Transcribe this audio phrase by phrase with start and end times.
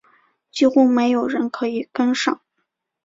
[0.49, 2.41] 几乎没有人可以跟上